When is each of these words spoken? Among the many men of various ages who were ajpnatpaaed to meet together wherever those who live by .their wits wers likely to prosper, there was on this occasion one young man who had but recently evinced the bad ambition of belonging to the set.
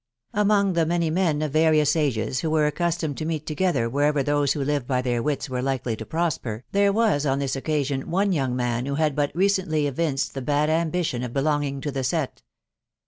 Among 0.33 0.73
the 0.73 0.87
many 0.87 1.11
men 1.11 1.43
of 1.43 1.51
various 1.51 1.95
ages 1.95 2.39
who 2.39 2.49
were 2.49 2.71
ajpnatpaaed 2.71 3.15
to 3.17 3.25
meet 3.25 3.45
together 3.45 3.87
wherever 3.87 4.23
those 4.23 4.53
who 4.53 4.63
live 4.63 4.87
by 4.87 5.03
.their 5.03 5.21
wits 5.21 5.47
wers 5.47 5.63
likely 5.63 5.95
to 5.95 6.07
prosper, 6.07 6.63
there 6.71 6.91
was 6.91 7.23
on 7.23 7.37
this 7.37 7.55
occasion 7.55 8.09
one 8.09 8.31
young 8.31 8.55
man 8.55 8.87
who 8.87 8.95
had 8.95 9.15
but 9.15 9.31
recently 9.35 9.85
evinced 9.85 10.33
the 10.33 10.41
bad 10.41 10.71
ambition 10.71 11.21
of 11.21 11.33
belonging 11.33 11.81
to 11.81 11.91
the 11.91 12.03
set. 12.03 12.41